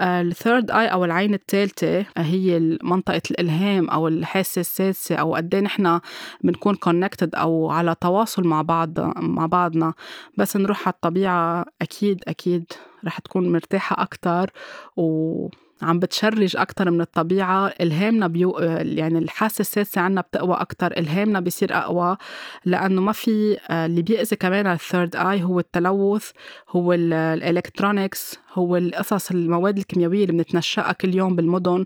[0.00, 5.62] ال third eye أو العين الثالثه هي منطقة الإلهام أو الحاسة السادسة أو قد إيه
[5.62, 6.00] نحن
[6.44, 9.94] بنكون connected أو على تواصل مع بعض مع بعضنا.
[10.38, 12.72] بس نروح على الطبيعة أكيد أكيد
[13.04, 14.50] رح تكون مرتاحة أكثر
[14.96, 15.48] و
[15.82, 21.40] عم بت charge أكتر من الطبيعة إلهامنا بيو يعني الحاسة السادسة عنا بتقوى أكتر إلهامنا
[21.40, 22.16] بيصير أقوى
[22.64, 26.30] لأنه ما في اللي بيأذي كمان ال third eye هو التلوث
[26.70, 31.84] هو ال electronics هو القصص المواد الكيميائية اللي بنتنشقها كل يوم بالمدن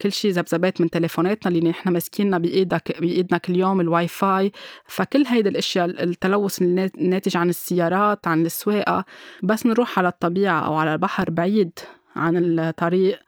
[0.00, 4.52] كل شيء ذبذبات من تليفوناتنا اللي نحن ماسكيننا بايدك بإيدنا كل يوم الواي فاي
[4.86, 9.04] فكل هيدا الأشياء التلوث الناتج عن السيارات عن السواقة
[9.42, 11.78] بس نروح على الطبيعة أو على البحر بعيد.
[12.16, 13.20] عن الطريق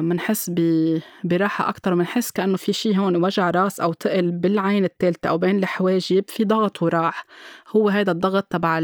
[0.00, 5.28] منحس آه، براحة أكتر ومنحس كأنه في شي هون وجع راس أو تقل بالعين التالتة
[5.28, 7.24] أو بين الحواجب في ضغط وراح.
[7.76, 8.80] هو هذا الضغط تبع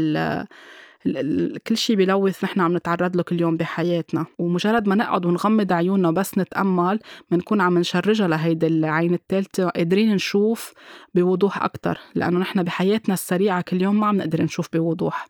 [1.67, 4.25] كل شيء بلوث نحن عم نتعرض له كل يوم بحياتنا.
[4.39, 6.99] ومجرد ما نقعد ونغمض عيوننا وبس نتأمل
[7.31, 10.73] بنكون عم نشرجها لهيدي العين الثالثة قادرين نشوف
[11.15, 11.99] بوضوح أكتر.
[12.15, 15.27] لأنه نحن بحياتنا السريعة كل يوم ما عم نقدر نشوف بوضوح.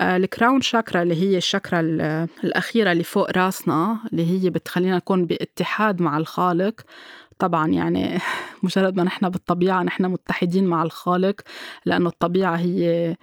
[0.00, 1.80] الكراون شاكرا اللي هي الشاكرا
[2.44, 6.80] الأخيرة اللي فوق راسنا اللي هي بتخلينا نكون باتحاد مع الخالق.
[7.38, 8.18] طبعا يعني
[8.62, 11.40] مجرد ما نحن بالطبيعة نحن متحدين مع الخالق
[11.84, 13.16] لأنه الطبيعة هي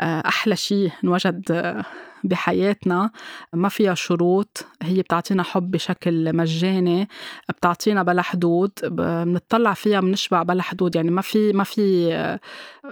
[0.00, 1.84] أحلى شيء نوجد آه،
[2.24, 3.10] بحياتنا.
[3.52, 7.08] ما فيها شروط هي بتعطينا حب بشكل مجاني
[7.48, 10.96] بتعطينا بلا حدود بنطلع فيها بنشبع بلا حدود.
[10.96, 12.40] يعني ما في ما في آه،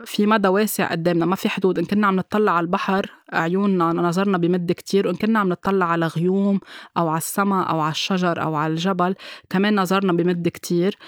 [0.04, 1.78] في مدى واسع قدامنا ما في حدود.
[1.78, 5.06] إن كنا عم نطلع على البحر عيوننا نظرنا بمد كتير.
[5.06, 6.60] وان كنا عم نطلع على غيوم
[6.96, 9.14] أو على السماء أو على الشجر أو على الجبل
[9.50, 10.98] كمان نظرنا بمد كتير.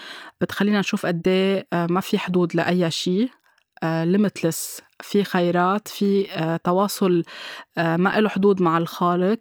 [0.41, 1.29] بتخلينا نشوف قد
[1.91, 3.31] ما في حدود لأي شيء
[4.05, 7.23] limitless في خيرات في آه، تواصل
[7.79, 9.41] آه، ما له حدود مع الخالق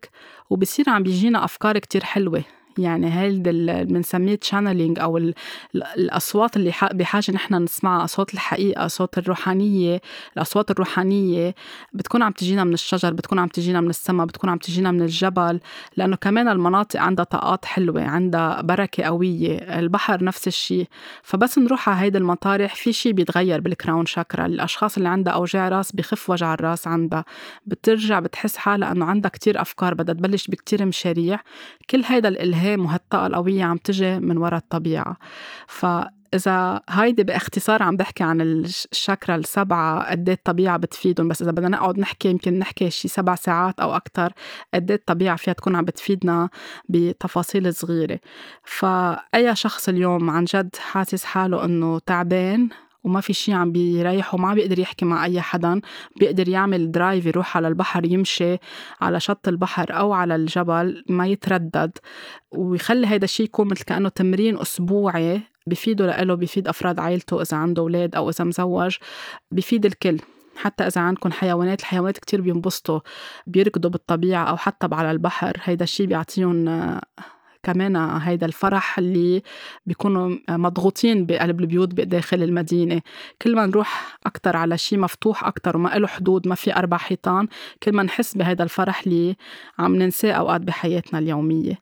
[0.49, 2.43] وبصير عم بيجينا أفكار كتير حلوة.
[2.77, 5.31] يعني هيدا اللي بنسميه channeling أو
[5.75, 10.01] الأصوات اللي بحاجة نحن نسمعها أصوات الحقيقة صوت الروحانية
[10.37, 11.55] الأصوات الروحانية
[11.93, 15.59] بتكون عم تجينا من الشجر بتكون عم تجينا من السماء بتكون عم تجينا من الجبل
[15.97, 20.87] لأنه كمان المناطق عندها طاقات حلوة عندها بركة قوية البحر نفس الشيء
[21.23, 25.91] فبس نروح على هيدي المطارح في شيء بيتغير بالكراون شاكرا الأشخاص اللي عندها أوجاع راس
[25.91, 27.25] بخف وجع الراس عندها
[27.65, 31.39] بترجع بتحس حالها إنه عندها كتير أفكار بدها تبلش بكتير مشاريع.
[31.89, 35.17] كل هيدا الالهام الإلهام وهالطاقة القوية عم تجي من وراء الطبيعة.
[35.67, 41.27] فإذا هيدي باختصار عم بحكي عن الشاكرا السبعة قد إيه الطبيعة بتفيدهم.
[41.27, 44.33] بس إذا بدنا نقعد نحكي يمكن نحكي شي سبع ساعات أو أكتر
[44.73, 46.49] قد إيه الطبيعة فيها تكون عم بتفيدنا
[46.89, 48.19] بتفاصيل صغيرة.
[48.63, 52.69] فأي شخص اليوم عن جد حاسس حاله إنه تعبان
[53.05, 55.81] وما في شي عم بيريحه وما بيقدر يحكي مع أي حدا.
[56.19, 58.57] بيقدر يعمل درايف يروح على البحر يمشي
[59.01, 61.91] على شط البحر أو على الجبل ما يتردد.
[62.51, 67.81] ويخلي هيدا الشي يكون مثل كأنه تمرين أسبوعي بفيده لإله بفيد أفراد عائلته إذا عنده
[67.81, 68.95] أولاد أو إذا مزوج.
[69.51, 70.19] بفيد الكل
[70.55, 72.99] حتى إذا عندكم حيوانات الحيوانات كتير بينبسطوا
[73.47, 75.57] بيركضوا بالطبيعة أو حتى على البحر.
[75.63, 76.69] هيدا الشي بيعطيهم
[77.65, 79.41] كمان هيدا الفرح اللي
[79.85, 83.01] بيكونوا مضغوطين بقلب البيوت بداخل المدينة.
[83.41, 87.47] كل ما نروح أكتر على شيء مفتوح أكتر وما له حدود ما في أربع حيطان
[87.83, 89.35] كل ما نحس بهيدا الفرح اللي
[89.79, 91.79] عم ننساه أوقات بحياتنا اليومية.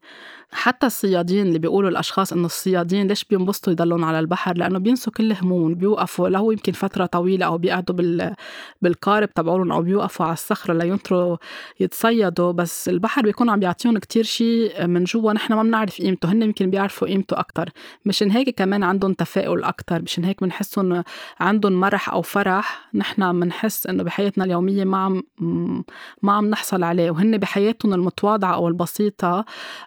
[0.53, 5.33] حتى الصيادين اللي بيقولوا الأشخاص إنه الصيادين ليش بينبسطوا يضلون على البحر؟ لأنه بينسوا كل
[5.33, 8.35] هموم بيوقفوا لو يمكن فترة طويلة أو بيقعدوا بال
[8.81, 11.37] بالقارب تبعولهم أو بيوقفوا على الصخرة لينطروا
[11.79, 12.51] يتصيدوا.
[12.51, 16.69] بس البحر بيكون عم بيعطيهم كتير شيء من جوا نحن ما بنعرف قيمته هن يمكن
[16.69, 17.69] بيعرفوا قيمته أكثر
[18.05, 21.03] مشان هيك كمان عندهم تفاؤل أكثر مشان هيك بنحسهم
[21.39, 25.23] عندهم مرح أو فرح نحن بنحس إنه بحياتنا اليومية ما عم
[26.21, 27.11] ما عم نحصل عليه.
[27.11, 29.45] وهن بحياتهم المتواضعة أو البسيطة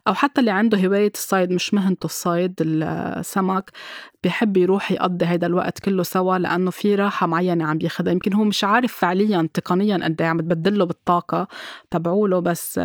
[0.09, 3.71] أو حتى اللي عنده هواية الصيد مش مهنته الصيد السمك.
[4.23, 8.13] بيحب يروح يقضي هيدا الوقت كله سوا لأنه في راحة معينة عم بياخدها.
[8.13, 11.49] يمكن هو مش عارف فعليا تقنيا قد إيه عم تبدله بالطاقة
[11.91, 12.81] تبعوله بس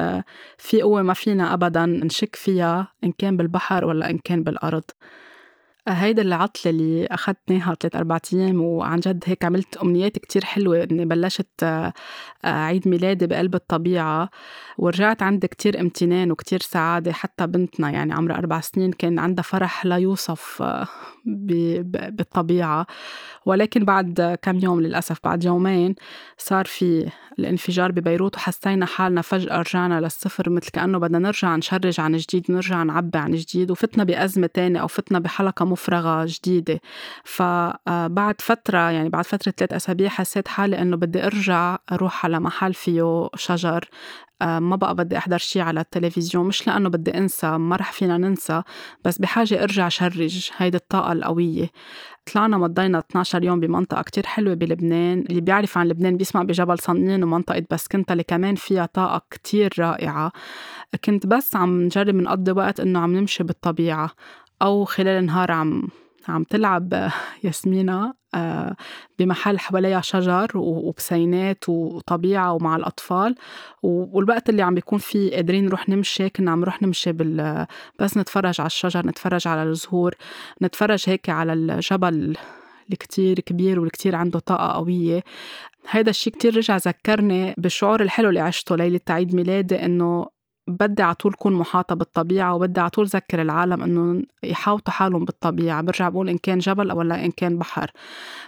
[0.57, 4.83] في قوة ما فينا أبدا نشك فيها إن كان بالبحر ولا إن كان بالأرض.
[5.87, 11.05] هيدا العطلة اللي أخدتناها ثلاث أربع أيام وعن جد هيك عملت أمنيات كتير حلوة إني
[11.05, 11.93] بلشت آه،
[12.43, 14.29] عيد ميلادي بقلب الطبيعة
[14.77, 19.85] ورجعت عندي كتير امتنان وكتير سعادة حتى بنتنا يعني عمرها أربع سنين كان عندها فرح
[19.85, 20.87] لا يوصف آه،
[21.25, 22.87] بالطبيعة.
[23.45, 25.95] ولكن بعد كم يوم للأسف بعد يومين
[26.37, 32.17] صار في الانفجار ببيروت وحسينا حالنا فجأة رجعنا للصفر مثل كأنه بدنا نرجع نشرج عن
[32.17, 36.81] جديد نرجع نعبي عن جديد وفتنا بأزمة تانية أو فتنا بحلقة مفرغة جديدة.
[37.23, 42.73] فبعد فترة يعني بعد فترة ثلاث أسابيع حسيت حالي إنه بدي أرجع أروح على محل
[42.73, 43.85] فيه شجر.
[43.85, 48.17] آه، ما بقى بدي أحضر شي على التلفزيون مش لأنه بدي أنسى ما رح فينا
[48.17, 48.63] ننسى
[49.05, 51.69] بس بحاجة أرجع شرج هيدي الطاقة القوية.
[52.33, 57.23] طلعنا مضينا 12 يوم بمنطقة كتير حلوة بلبنان اللي بيعرف عن لبنان بيسمع بجبل صنين
[57.23, 60.31] ومنطقة بسكنتا اللي كمان فيها طاقة كتير رائعة.
[61.05, 64.11] كنت بس عم نجرب نقضي وقت إنه عم نمشي بالطبيعة
[64.61, 65.87] أو خلال النهار عم
[66.27, 67.09] عم تلعب
[67.43, 68.05] ياسمينة.
[68.05, 68.13] آه،
[69.19, 73.35] بمحل حواليها شجر وبسينات وطبيعة ومع الأطفال.
[73.83, 77.65] والوقت اللي عم بيكون فيه قادرين نروح نمشي كنا عم نروح نمشي بال
[77.99, 80.15] بس نتفرج على الشجر نتفرج على الزهور
[80.61, 85.23] نتفرج هيك على الجبل اللي كتير كبير والكتير عنده طاقة قوية.
[85.89, 90.27] هيدا الشي كتير رجع ذكرني بالشعور الحلو اللي عشته ليلة عيد ميلادي إنه
[90.67, 95.81] بدي على طول كون محاطة بالطبيعة وبدي على طول ذكر العالم إنه يحاوطوا حالهم بالطبيعة.
[95.81, 97.91] برجع بقول إن كان جبل ولا إن كان بحر.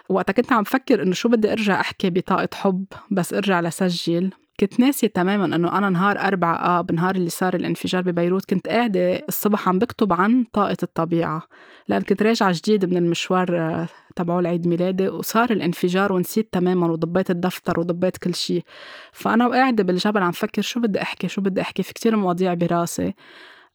[0.10, 4.32] وقتها كنت عم فكر إنه شو بدي أرجع أحكي بطاقة حب بس أرجع لسجل.
[4.60, 9.16] كنت ناسية تماما إنه أنا نهار أربعة اب نهار اللي صار الانفجار ببيروت كنت قاعدة
[9.16, 11.44] الصبح عم بكتب عن طاقة الطبيعة
[11.88, 17.32] لأن كنت راجعة جديد من المشوار آه، تبعه العيد ميلادي وصار الانفجار ونسيت تماما وضبيت
[17.32, 18.64] الدفتر وضبيت كل شيء
[19.12, 23.14] فأنا قاعدة بالجبل عم فكر شو بدي أحكي شو بدي أحكي؟ في كتير مواضيع براسي.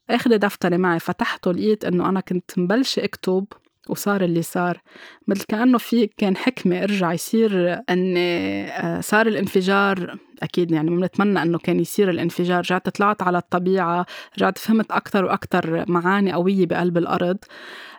[0.09, 3.45] اخذ دفتري معي فتحته لقيت إنه أنا كنت مبلشة أكتب
[3.89, 4.81] وصار اللي صار.
[5.27, 11.57] مثل كأنه في كان حكمة إرجع يصير أن آه، صار الانفجار أكيد يعني بنتمنى أنه
[11.57, 12.59] كان يصير الانفجار.
[12.59, 14.05] رجعت طلعت على الطبيعة
[14.37, 17.37] رجعت فهمت أكتر وأكتر معاني قوية بقلب الأرض.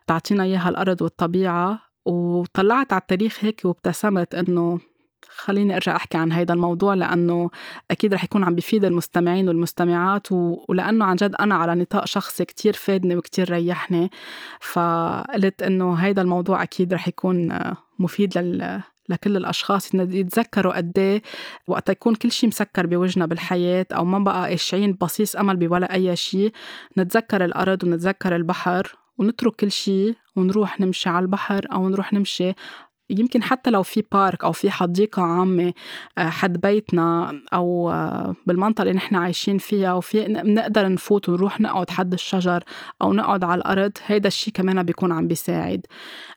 [0.06, 4.80] تعطينا إياها الأرض والطبيعة وطلعت على التاريخ هيك وابتسمت إنه
[5.28, 7.50] خليني أرجع أحكي عن هذا الموضوع لأنه
[7.90, 12.72] أكيد رح يكون عم بفيد المستمعين والمستمعات ولأنه عن جد أنا على نطاق شخصي كتير
[12.72, 14.10] فادني وكتير ريحني.
[14.60, 17.58] فقلت إنه هذا الموضوع أكيد رح يكون
[17.98, 21.22] مفيد لل لكل الأشخاص يتذكروا قد إيه
[21.66, 26.16] وقت يكون كل شيء مسكر بوجهنا بالحياة أو ما بقى قاشعين بصيص أمل بولا أي
[26.16, 26.52] شيء
[26.98, 32.52] نتذكر الأرض ونتذكر البحر ونترك كل شيء ونروح نمشي على البحر أو نروح نمشي.
[33.10, 35.72] يمكن حتى لو في بارك أو في حديقة عامة
[36.18, 41.90] آه، حد بيتنا أو آه، بالمنطقة اللي نحن عايشين فيها وفي نقدر نفوت ونروح نقعد
[41.90, 42.64] حد الشجر
[43.02, 45.86] أو نقعد على الأرض هيدا الشيء كمان بيكون عم بيساعد.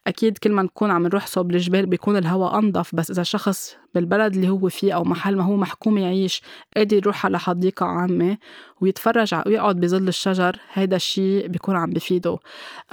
[0.08, 4.36] أكيد كل ما نكون عم نروح صوب الجبال بيكون الهواء أنظف بس إذا شخص بالبلد
[4.36, 6.42] اللي هو فيه أو محل ما هو محكوم يعيش
[6.78, 8.38] قادر يروح على حديقة عامة
[8.82, 12.38] ويتفرج ويقعد بظل الشجر هيدا الشيء بيكون عم بفيده.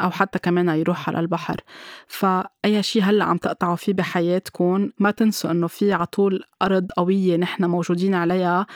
[0.00, 1.60] أو حتى كمان يروح على البحر.
[2.06, 7.64] فأي شيء هلأ عم تقطعوا فيه بحياتكم ما تنسوا إنه في عطول أرض قوية نحن
[7.64, 8.66] موجودين عليها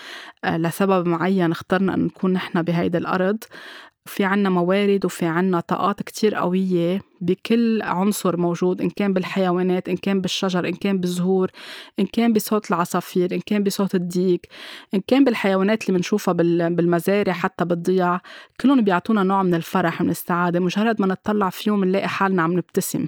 [0.44, 3.38] آه، لسبب معين اخترنا أن نكون نحن بهيدي الأرض.
[4.06, 9.96] في عنا موارد وفي عنا طاقات كتير قوية بكل عنصر موجود إن كان بالحيوانات إن
[9.96, 11.50] كان بالشجر إن كان بالزهور
[12.00, 14.48] إن كان بصوت العصافير إن كان بصوت الديك
[14.94, 16.34] إن كان بالحيوانات اللي بنشوفها
[16.68, 18.20] بالمزارع حتى بالضياع.
[18.60, 23.06] كلهم بيعطونا نوع من الفرح من السعادة مجرد ما نطلع فيهم نلاقي حالنا عم نبتسم.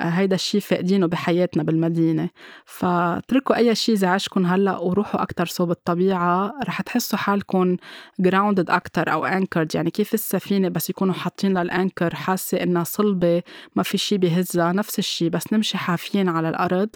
[0.00, 2.28] هيدا الشيء فاقدينه بحياتنا بالمدينة.
[2.64, 7.76] فاتركوا أي شيء زعجكم هلأ وروحوا أكتر صوب الطبيعة رح تحسوا حالكم
[8.22, 9.74] grounded أكتر أو anchored.
[9.74, 13.42] يعني كيف السفينة بس يكونوا حاطين للأنكر حاسة إنها صلبة
[13.76, 16.88] ما في شيء بهزها نفس الشيء بس نمشي حافيين على الأرض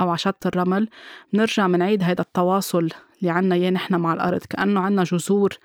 [0.00, 0.88] أو على شط الرمل.
[1.32, 2.88] بنرجع منعيد هيدا التواصل
[3.20, 4.40] اللي عنا إياه نحن مع الأرض.
[4.50, 5.58] كأنه عنا جذور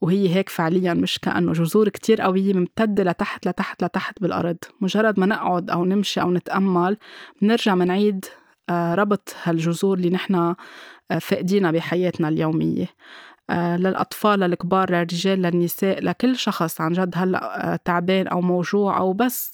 [0.00, 4.56] وهي هيك فعليا مش كأنه جذور كتير قوية ممتدة لتحت لتحت لتحت بالأرض.
[4.80, 6.96] مجرد ما نقعد أو نمشي أو نتأمل
[7.42, 8.24] بنرجع منعيد
[8.70, 12.86] آه، ربط هالجذور اللي نحن آه، فاقدينها بحياتنا اليومية.
[13.50, 19.52] آه، للأطفال للكبار للرجال للنساء لكل شخص عن جد هلأ تعبان أو موجوع أو بس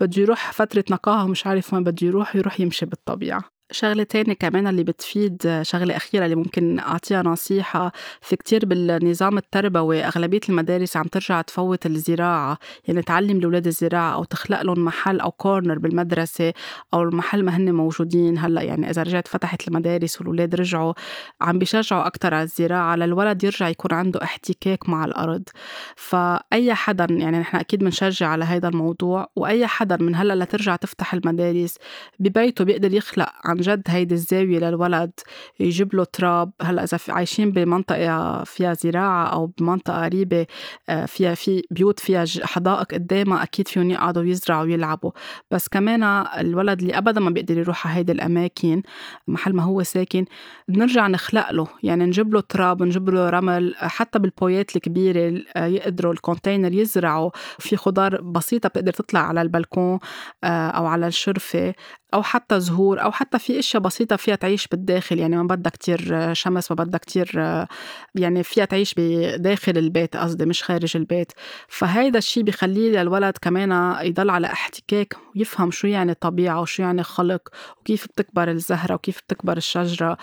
[0.00, 3.51] بده يروح فترة نقاهة ومش عارف وين بده يروح يروح يمشي بالطبيعة.
[3.72, 10.04] شغلة تانية كمان اللي بتفيد شغلة أخيرة اللي ممكن أعطيها نصيحة في كتير بالنظام التربوي
[10.04, 12.58] أغلبية المدارس عم ترجع تفوت الزراعة.
[12.88, 16.52] يعني تعلم الأولاد الزراعة أو تخلق لهم محل أو كورنر بالمدرسة
[16.94, 18.38] أو المحل ما هن موجودين.
[18.38, 20.92] هلأ يعني إذا رجعت فتحت المدارس والأولاد رجعوا
[21.40, 25.42] عم بيشجعوا أكتر على الزراعة للولد يرجع يكون عنده احتكاك مع الأرض.
[25.96, 31.14] فأي حدا يعني نحن أكيد بنشجع على هذا الموضوع وأي حدا من هلأ لترجع تفتح
[31.14, 31.76] المدارس
[32.18, 35.10] ببيته بيقدر يخلق عن جد هيدي الزاوية للولد
[35.60, 36.52] يجيب له تراب.
[36.62, 40.46] هلأ إذا عايشين بمنطقة فيها زراعة أو بمنطقة قريبة
[40.88, 45.10] آه، فيها في بيوت فيها حدائق قدامها أكيد فيهم يقعدوا يزرعوا ويلعبوا.
[45.50, 46.02] بس كمان
[46.38, 48.82] الولد اللي أبدا ما بيقدر يروح على هيدي الأماكن
[49.28, 50.24] محل ما هو ساكن
[50.68, 51.66] بنرجع نخلق له.
[51.82, 57.30] يعني نجيب له تراب نجيب له رمل حتى بالبويات الكبيرة آه، يقدروا الكونتينر يزرعوا.
[57.58, 59.98] في خضار بسيطة بتقدر تطلع على البلكون
[60.44, 61.74] آه، أو على الشرفة.
[62.14, 66.34] أو حتى زهور أو حتى في أشياء بسيطة فيها تعيش بالداخل يعني ما بدها كتير
[66.34, 67.30] شمس ما بدها كتير
[68.14, 71.32] يعني فيها تعيش بداخل البيت قصدي مش خارج البيت.
[71.68, 77.48] فهيدا الشيء بخليه للولد كمان يضل على احتكاك ويفهم شو يعني طبيعة وشو يعني خلق
[77.80, 80.16] وكيف بتكبر الزهرة وكيف بتكبر الشجرة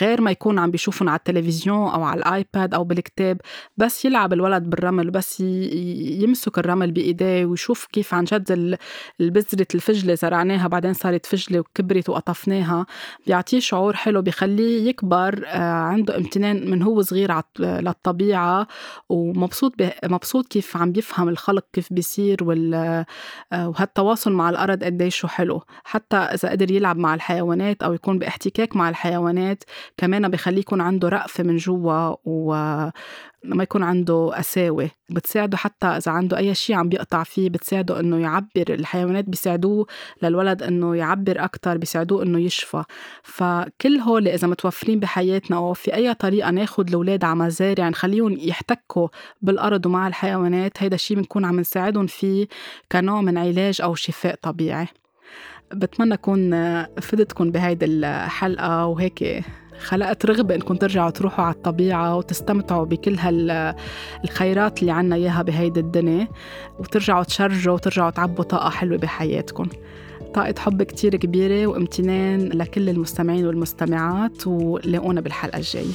[0.00, 3.40] غير ما يكون عم بيشوفهم على التلفزيون أو على الآيباد أو بالكتاب
[3.76, 8.78] بس يلعب الولد بالرمل بس يمسك الرمل بإيديه ويشوف كيف عن جد
[9.20, 12.86] البذرة الفجلة زرعناها بعدين صارت فجلة وكبرت وقطفناها.
[13.26, 18.66] بيعطيه شعور حلو بخليه يكبر آه، عنده امتنان من هو صغير للطبيعة.
[19.08, 19.74] ومبسوط
[20.04, 22.74] مبسوط كيف عم بيفهم الخلق كيف بيصير وال
[23.52, 25.62] آه، وهالتواصل مع الأرض قديش حلو.
[25.84, 29.64] حتى إذا قدر يلعب مع الحيوانات أو يكون باحتكاك مع الحيوانات
[29.96, 32.54] كمان بخليه يكون عنده رأفة من جوا و
[33.44, 38.18] ما يكون عنده قساوة بتساعده حتى إذا عنده أي شيء عم بيقطع فيه بتساعده إنه
[38.18, 39.86] يعبر الحيوانات بيساعدوه
[40.22, 42.84] للولد إنه يعبر أكتر بيساعدوه إنه يشفى.
[43.22, 49.08] فكل هول إذا متوفرين بحياتنا أو في أي طريقة ناخد الأولاد على مزارع نخليهم يحتكوا
[49.42, 52.46] بالأرض ومع الحيوانات هيدا الشيء بنكون عم نساعدهم فيه
[52.92, 54.86] كنوع من علاج أو شفاء طبيعي.
[55.74, 56.52] بتمنى أكون
[57.00, 59.44] فدتكم بهيدي الحلقة وهيك
[59.80, 66.28] خلقت رغبة إنكم ترجعوا تروحوا على الطبيعة وتستمتعوا بكل هالخيرات اللي عنا إياها بهيدي الدنيا
[66.78, 69.66] وترجعوا تشرجوا وترجعوا تعبوا طاقة حلوة بحياتكم.
[70.34, 75.92] طاقة حب كتير كبيرة وامتنان لكل المستمعين والمستمعات ولاقونا بالحلقة الجاية.